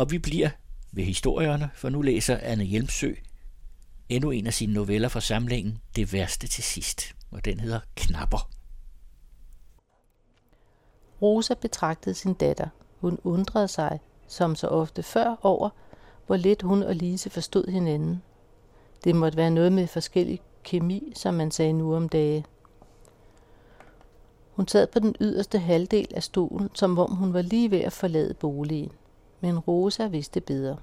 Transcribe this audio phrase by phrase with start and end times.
[0.00, 0.50] Og vi bliver
[0.92, 3.14] ved historierne, for nu læser Anne Hjelmsø
[4.08, 8.50] endnu en af sine noveller fra samlingen Det værste til sidst, og den hedder Knapper.
[11.22, 12.68] Rosa betragtede sin datter.
[13.00, 15.70] Hun undrede sig, som så ofte før, over,
[16.26, 18.22] hvor lidt hun og Lise forstod hinanden.
[19.04, 22.44] Det måtte være noget med forskellig kemi, som man sagde nu om dage.
[24.52, 27.92] Hun sad på den yderste halvdel af stolen, som om hun var lige ved at
[27.92, 28.92] forlade boligen.
[29.40, 30.76] Men Rosa vidste bedre.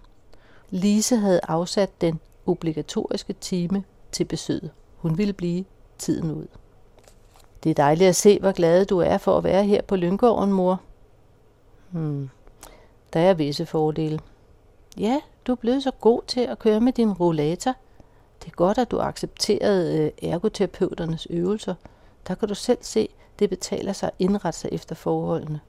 [0.69, 4.71] Lise havde afsat den obligatoriske time til besøget.
[4.97, 5.65] Hun ville blive
[5.97, 6.47] tiden ud.
[7.63, 10.53] Det er dejligt at se, hvor glad du er for at være her på Lyngården,
[10.53, 10.81] mor.
[11.91, 12.29] Hmm.
[13.13, 14.19] Der er visse fordele.
[14.97, 17.73] Ja, du er blevet så god til at køre med din rollator.
[18.41, 21.75] Det er godt, at du accepterede øh, ergoterapeuternes øvelser.
[22.27, 25.59] Der kan du selv se, det betaler sig at indrette sig efter forholdene.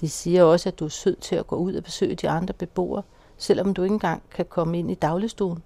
[0.00, 2.54] De siger også, at du er sød til at gå ud og besøge de andre
[2.54, 3.02] beboere,
[3.36, 5.62] selvom du ikke engang kan komme ind i dagligstuen.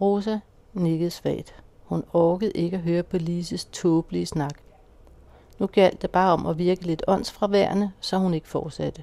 [0.00, 0.38] Rosa
[0.72, 1.54] nikkede svagt.
[1.84, 4.54] Hun orkede ikke at høre på Lises tåbelige snak.
[5.58, 9.02] Nu galt det bare om at virke lidt åndsfraværende, så hun ikke fortsatte.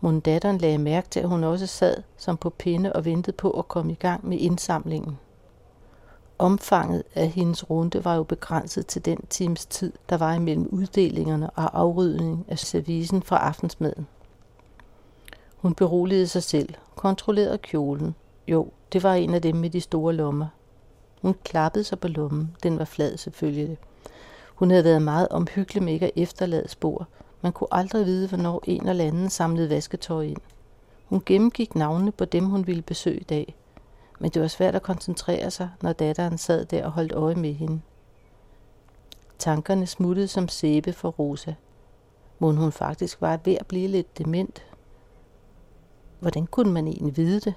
[0.00, 3.50] Mon datteren lagde mærke til, at hun også sad som på pinde og ventede på
[3.50, 5.18] at komme i gang med indsamlingen.
[6.42, 11.50] Omfanget af hendes runde var jo begrænset til den times tid, der var imellem uddelingerne
[11.50, 14.06] og afrydning af servicen fra aftensmaden.
[15.56, 18.14] Hun beroligede sig selv, kontrollerede kjolen.
[18.48, 20.46] Jo, det var en af dem med de store lommer.
[21.22, 22.56] Hun klappede sig på lommen.
[22.62, 23.78] Den var flad selvfølgelig.
[24.54, 27.08] Hun havde været meget omhyggelig med ikke at efterlade spor.
[27.40, 30.40] Man kunne aldrig vide, hvornår en eller anden samlede vasketøj ind.
[31.06, 33.54] Hun gennemgik navnene på dem, hun ville besøge i dag.
[34.22, 37.52] Men det var svært at koncentrere sig, når datteren sad der og holdt øje med
[37.52, 37.80] hende.
[39.38, 41.54] Tankerne smuttede som sæbe for Rosa.
[42.38, 44.66] Må hun faktisk var ved at blive lidt dement.
[46.20, 47.54] Hvordan kunne man egentlig vide det?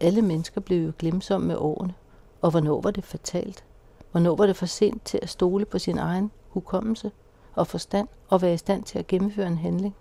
[0.00, 1.94] Alle mennesker blev jo glemsomme med årene.
[2.40, 3.64] Og hvornår var det fatalt?
[4.10, 7.10] Hvornår var det for sent til at stole på sin egen hukommelse
[7.54, 9.96] og forstand og være i stand til at gennemføre en handling?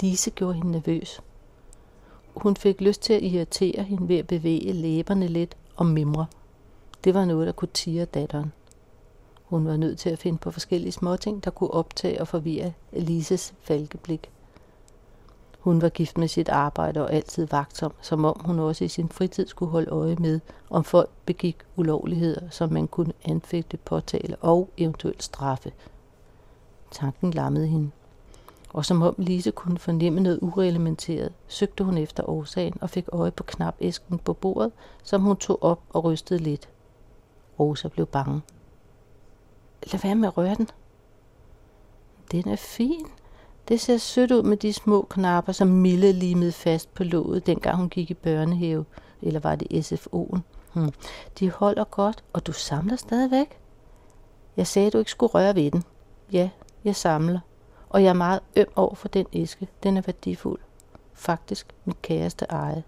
[0.00, 1.20] Lise gjorde hende nervøs.
[2.36, 6.26] Hun fik lyst til at irritere hende ved at bevæge læberne lidt og mimre.
[7.04, 8.52] Det var noget, der kunne tire datteren.
[9.44, 13.54] Hun var nødt til at finde på forskellige småting, der kunne optage og forvirre Elises
[13.60, 14.30] falkeblik.
[15.58, 19.08] Hun var gift med sit arbejde og altid vagtsom, som om hun også i sin
[19.08, 20.40] fritid skulle holde øje med,
[20.70, 25.72] om folk begik ulovligheder, som man kunne anfægte, påtale og eventuelt straffe.
[26.90, 27.90] Tanken lammede hende.
[28.74, 33.30] Og som om Lise kunne fornemme noget ureglementeret, søgte hun efter årsagen og fik øje
[33.30, 36.68] på knapæsken på bordet, som hun tog op og rystede lidt.
[37.60, 38.40] Rosa blev bange.
[39.92, 40.68] Lad være med at røre den.
[42.32, 43.06] Den er fin,
[43.68, 47.76] det ser sødt ud med de små knapper, som Mille limede fast på låget, dengang
[47.76, 48.84] hun gik i børnehave.
[49.22, 50.38] Eller var det SFO'en?
[50.72, 50.92] Hmm.
[51.38, 53.58] De holder godt, og du samler stadigvæk.
[54.56, 55.84] Jeg sagde, du ikke skulle røre ved den.
[56.32, 56.50] Ja,
[56.84, 57.40] jeg samler.
[57.94, 59.68] Og jeg er meget øm over for den æske.
[59.82, 60.60] Den er værdifuld.
[61.12, 62.82] Faktisk mit kæreste eje.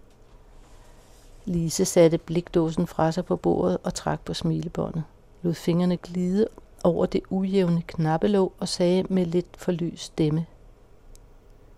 [1.45, 5.03] Lise satte blikdåsen fra sig på bordet og trak på smilebåndet.
[5.41, 6.47] Lod fingrene glide
[6.83, 10.45] over det ujævne knappelåg og sagde med lidt forlys stemme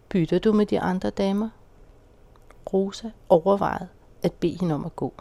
[0.09, 1.49] Bytter du med de andre damer?
[2.73, 3.87] Rosa overvejede
[4.23, 5.13] at bede hende om at gå.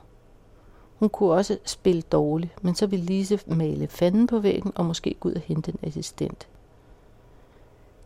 [0.99, 5.17] Hun kunne også spille dårligt, men så ville Lise male fanden på væggen og måske
[5.21, 6.49] gå ud og hente en assistent.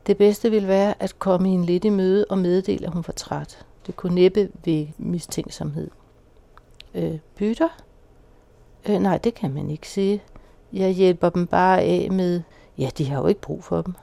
[0.07, 3.13] Det bedste ville være at komme hende lidt i møde og meddele, at hun var
[3.13, 3.67] træt.
[3.87, 5.91] Det kunne næppe ved mistænksomhed.
[6.95, 7.69] Øh, bytter?
[8.89, 10.23] Øh, nej, det kan man ikke sige.
[10.73, 12.43] Jeg hjælper dem bare af med...
[12.79, 13.95] Ja, de har jo ikke brug for dem.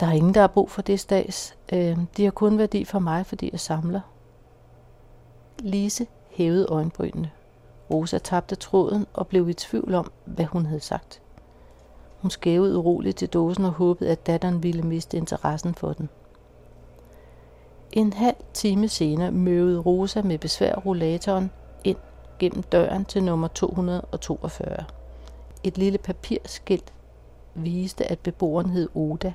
[0.00, 1.56] Der er ingen, der har brug for det stads.
[1.72, 4.00] Øh, de har kun værdi for mig, fordi jeg samler.
[5.58, 7.30] Lise hævede øjenbrynene.
[7.90, 11.20] Rosa tabte tråden og blev i tvivl om, hvad hun havde sagt.
[12.24, 16.08] Hun skævede uroligt til dåsen og håbede, at datteren ville miste interessen for den.
[17.92, 21.50] En halv time senere møvede Rosa med besvær rollatoren
[21.84, 21.96] ind
[22.38, 24.84] gennem døren til nummer 242.
[25.64, 26.92] Et lille papirskilt
[27.54, 29.32] viste, at beboeren hed Oda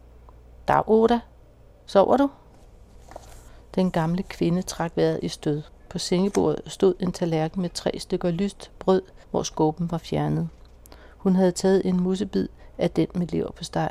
[0.68, 1.20] –Dag, Oda.
[1.86, 2.30] Sover du?
[3.74, 5.62] Den gamle kvinde trak vejret i stød.
[5.90, 10.48] På sengebordet stod en tallerken med tre stykker lyst brød, hvor skåben var fjernet.
[11.24, 12.48] Hun havde taget en musebid
[12.78, 13.90] af den med lever på steg.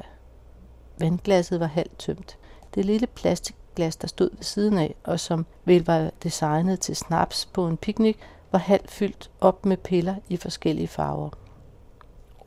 [1.00, 2.38] Vandglasset var halvt tømt.
[2.76, 7.46] Det lille plastikglas, der stod ved siden af, og som vel var designet til snaps
[7.46, 8.18] på en picnic,
[8.52, 11.30] var halvt fyldt op med piller i forskellige farver.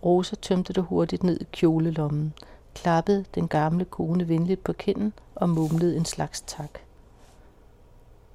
[0.04, 2.34] Rosa tømte det hurtigt ned i kjolelommen.
[2.74, 6.78] klappede den gamle kone venligt på kinden og mumlede en slags tak.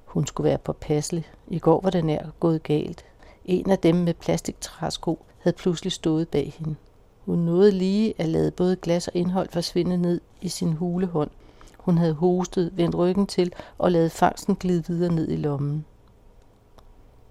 [0.04, 1.30] Hun skulle være påpasselig.
[1.48, 3.04] I går var det nær gået galt.
[3.44, 6.76] En af dem med plastiktræsko havde pludselig stået bag hende.
[7.24, 11.30] Hun nåede lige at lade både glas og indhold forsvinde ned i sin hulehånd.
[11.78, 15.84] Hun havde hostet, vendt ryggen til og lavet fangsten glide videre ned i lommen.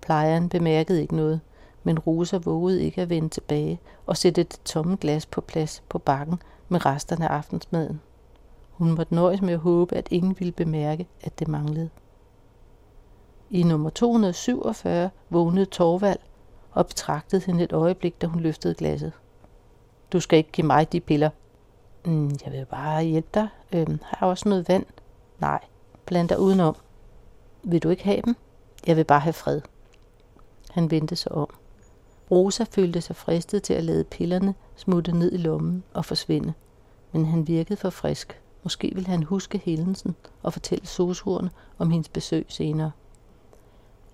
[0.02, 1.42] Plejeren bemærkede ikke noget,
[1.84, 5.98] men Rosa vågede ikke at vende tilbage og sætte det tomme glas på plads på
[5.98, 8.02] bakken med resterne af aftensmaden.
[8.72, 11.90] Hun måtte nøjes med at håbe, at ingen ville bemærke, at det manglede.
[13.50, 16.20] I nummer 247 vågnede Torvald
[16.72, 19.12] og betragtede hende et øjeblik, da hun løftede glasset.
[20.14, 21.30] Du skal ikke give mig de piller.
[22.06, 23.48] Mm, jeg vil bare hjælpe dig.
[23.72, 24.86] Øhm, har jeg også noget vand?
[25.40, 25.60] Nej,
[26.06, 26.76] bland dig udenom.
[27.64, 28.36] Vil du ikke have dem?
[28.88, 29.62] Jeg vil bare have fred.
[30.72, 31.48] Han vendte sig om.
[32.32, 36.54] Rosa følte sig fristet til at lade pillerne smutte ned i lommen og forsvinde.
[37.12, 38.42] Men han virkede for frisk.
[38.64, 42.92] Måske ville han huske hændelsen og fortælle sosuerne om hendes besøg senere.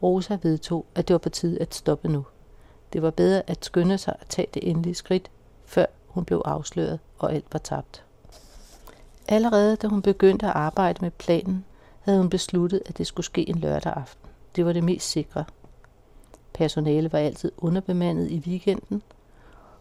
[0.04, 2.26] Rosa vedtog, at det var på tide at stoppe nu.
[2.94, 5.32] Det var bedre at skynde sig at tage det endelige skridt,
[5.66, 8.04] før hun blev afsløret, og alt var tabt.
[9.28, 11.66] Allerede da hun begyndte at arbejde med planen,
[12.02, 14.30] havde hun besluttet, at det skulle ske en lørdag aften.
[14.56, 15.46] Det var det mest sikre.
[16.54, 19.02] Personale var altid underbemandet i weekenden,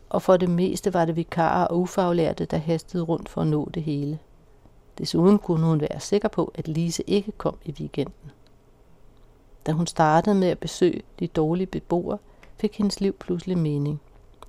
[0.09, 3.71] og for det meste var det vikarer og ufaglærte, der hastede rundt for at nå
[3.75, 4.19] det hele.
[4.99, 8.31] Desuden kunne hun være sikker på, at Lise ikke kom i weekenden.
[9.67, 12.19] Da hun startede med at besøge de dårlige beboere,
[12.59, 14.01] fik hendes liv pludselig mening.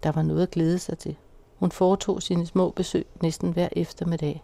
[0.04, 1.16] Der var noget at glæde sig til.
[1.56, 4.44] Hun foretog sine små besøg næsten hver eftermiddag.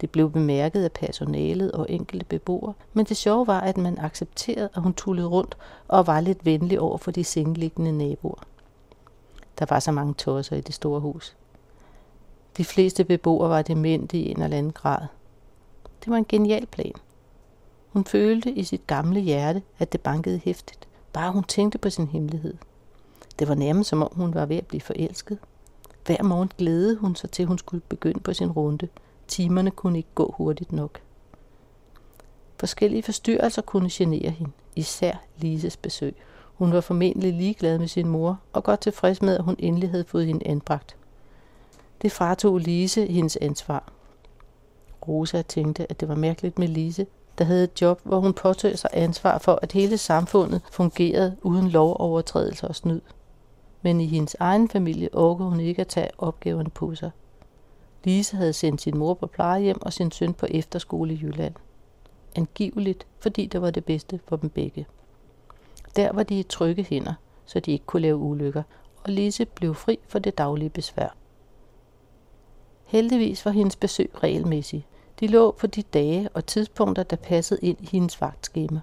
[0.00, 4.68] Det blev bemærket af personalet og enkelte beboere, men det sjove var, at man accepterede,
[4.74, 5.56] at hun tullede rundt
[5.88, 8.42] og var lidt venlig over for de sengeliggende naboer.
[9.58, 11.36] Der var så mange tosser i det store hus.
[12.56, 15.06] De fleste beboere var demente i en eller anden grad.
[16.04, 16.92] Det var en genial plan.
[17.88, 22.06] Hun følte i sit gamle hjerte, at det bankede hæftigt, bare hun tænkte på sin
[22.06, 22.54] hemmelighed.
[23.38, 25.38] Det var nærmest som om hun var ved at blive forelsket.
[26.06, 28.88] Hver morgen glædede hun sig til, hun skulle begynde på sin runde.
[29.28, 31.00] Timerne kunne ikke gå hurtigt nok.
[32.58, 36.16] Forskellige forstyrrelser kunne genere hende, især Lises besøg.
[36.54, 40.04] Hun var formentlig ligeglad med sin mor og godt tilfreds med, at hun endelig havde
[40.04, 40.96] fået hende anbragt.
[42.02, 43.92] Det fratog Lise hendes ansvar.
[45.08, 47.06] Rosa tænkte, at det var mærkeligt med Lise,
[47.38, 51.68] der havde et job, hvor hun påtog sig ansvar for, at hele samfundet fungerede uden
[51.68, 53.00] lovovertrædelser og snyd.
[53.86, 57.10] Men i hendes egen familie orkede hun ikke at tage opgaven på sig.
[58.04, 61.54] Lise havde sendt sin mor på plejehjem og sin søn på efterskole i Jylland.
[62.36, 64.86] Angiveligt, fordi det var det bedste for dem begge.
[65.96, 68.62] Der var de i trygge hænder, så de ikke kunne lave ulykker,
[69.04, 71.16] og Lise blev fri for det daglige besvær.
[72.84, 74.86] Heldigvis var hendes besøg regelmæssig.
[75.20, 78.80] De lå på de dage og tidspunkter, der passede ind i hendes vagtskema.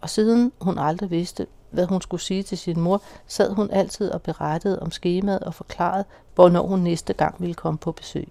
[0.00, 4.10] Og siden hun aldrig vidste, hvad hun skulle sige til sin mor, sad hun altid
[4.10, 6.04] og berettede om skemaet og forklarede,
[6.34, 8.28] hvornår hun næste gang ville komme på besøg.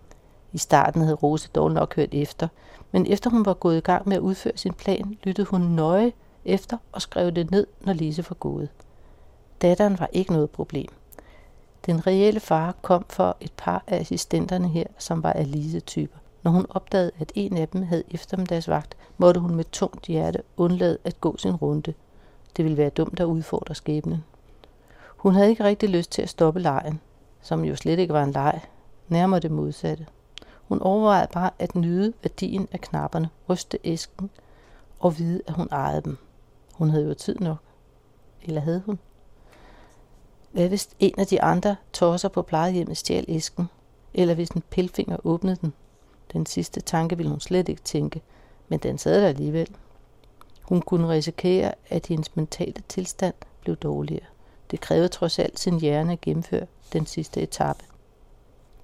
[0.54, 2.48] I starten havde Rose dog nok hørt efter,
[2.92, 6.12] men efter hun var gået i gang med at udføre sin plan, lyttede hun nøje
[6.46, 8.70] efter og skrev det ned, når Lise var gået.
[9.62, 10.88] Datteren var ikke noget problem.
[11.86, 16.18] Den reelle far kom for et par af assistenterne her, som var Alice-typer.
[16.44, 20.98] Når hun opdagede, at en af dem havde eftermiddagsvagt, måtte hun med tungt hjerte undlade
[21.04, 21.94] at gå sin runde.
[22.58, 24.24] Det ville være dumt at udfordre skæbnen.
[25.18, 27.00] Hun havde ikke rigtig lyst til at stoppe lejen,
[27.42, 28.62] som jo slet ikke var en leg,
[29.08, 30.08] nærmere det modsatte.
[30.68, 34.30] Hun overvejede bare at nyde værdien af knapperne, ryste æsken
[35.00, 36.18] og vide, at hun ejede dem.
[36.74, 37.58] Hun havde jo tid nok.
[38.44, 39.00] Eller havde hun?
[40.52, 43.70] Hvad hvis en af de andre tosser på plejehjemmet stjal æsken?
[44.14, 45.74] Eller hvis en pilfinger åbnede den?
[46.34, 48.22] Den sidste tanke ville hun slet ikke tænke,
[48.68, 49.76] men den sad der alligevel.
[50.62, 54.26] Hun kunne risikere, at hendes mentale tilstand blev dårligere.
[54.72, 57.86] Det krævede trods alt sin hjerne at gennemføre den sidste etape.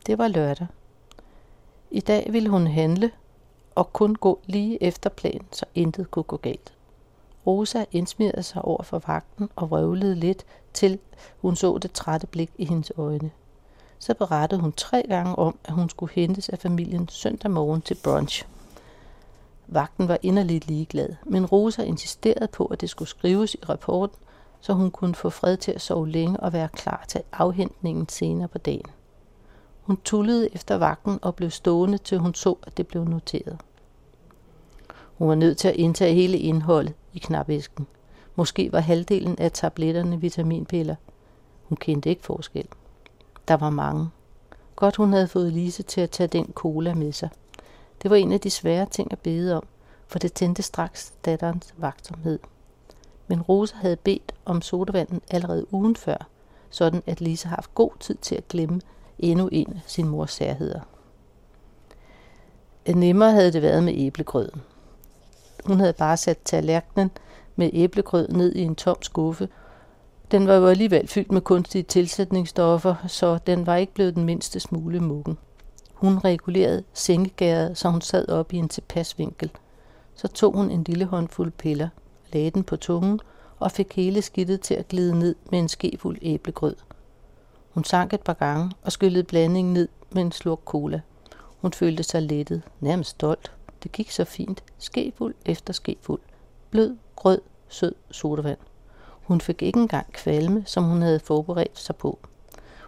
[0.08, 0.68] Det var lørdag.
[1.92, 3.12] I dag ville hun handle
[3.76, 6.74] og kun gå lige efter planen, så intet kunne gå galt.
[7.48, 11.00] Rosa indsmirrede sig over for vagten og vrøvlede lidt, til
[11.42, 13.32] hun så det trætte blik i hendes øjne.
[14.00, 17.98] Så berettede hun tre gange om, at hun skulle hentes af familien søndag morgen til
[18.04, 18.46] brunch.
[19.68, 24.18] Vagten var inderligt ligeglad, men Rosa insisterede på, at det skulle skrives i rapporten,
[24.60, 28.48] så hun kunne få fred til at sove længe og være klar til afhentningen senere
[28.48, 28.86] på dagen.
[29.82, 33.58] Hun tullede efter vagten og blev stående, til hun så, at det blev noteret.
[35.18, 37.88] Hun var nødt til at indtage hele indholdet i knapæsken.
[38.36, 40.96] Måske var halvdelen af tabletterne vitaminpiller.
[41.64, 42.68] Hun kendte ikke forskel.
[43.48, 44.10] Der var mange.
[44.76, 47.30] Godt hun havde fået Lise til at tage den cola med sig.
[48.02, 49.64] Det var en af de svære ting at bede om,
[50.08, 52.40] for det tændte straks datterens vagtsomhed.
[53.28, 56.28] Men Rosa havde bedt om sodavanden allerede ugen før,
[56.70, 58.82] sådan at Lise har haft god tid til at glemme
[59.20, 60.80] endnu en af sin mors særheder.
[62.96, 64.62] Nemmere havde det været med æblegrøden.
[65.66, 67.12] Hun havde bare sat tallerkenen
[67.56, 69.50] med æblegrød ned i en tom skuffe.
[70.32, 74.60] Den var jo alligevel fyldt med kunstige tilsætningsstoffer, så den var ikke blevet den mindste
[74.60, 75.38] smule muggen.
[75.98, 79.52] Hun regulerede sengegæret, så hun sad op i en tilpas vinkel.
[80.16, 81.90] Så tog hun en lille håndfuld piller,
[82.34, 83.20] lagde den på tungen
[83.60, 86.76] og fik hele skidtet til at glide ned med en skefuld æblegrød.
[87.70, 91.02] Hun sank et par gange og skyllede blandingen ned med en slurk cola.
[91.62, 93.52] Hun følte sig lettet, nærmest stolt.
[93.84, 96.22] Det gik så fint, skefuld efter skefuld.
[96.70, 98.60] Blød, grød, sød sodavand.
[99.10, 102.20] Hun fik ikke engang kvalme, som hun havde forberedt sig på.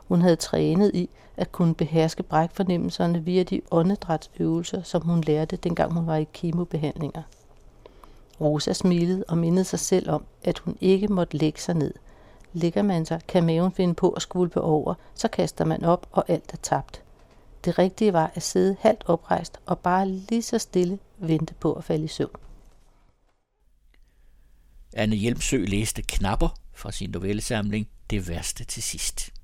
[0.10, 5.94] Hun havde trænet i at kunne beherske brækfornemmelserne via de åndedrætsøvelser, som hun lærte, dengang
[5.94, 7.22] hun var i kemobehandlinger.
[8.42, 11.94] Rosa smilede og mindede sig selv om, at hun ikke måtte lægge sig ned.
[12.54, 16.26] Ligger man sig, kan maven finde på at skvulpe over, så kaster man op, og
[16.28, 17.02] alt er tabt.
[17.66, 21.84] Det rigtige var at sidde halvt oprejst og bare lige så stille vente på at
[21.84, 22.36] falde i søvn.
[24.94, 29.39] Anne Hjelmsø læste knapper fra sin novellesamling Det værste til sidst.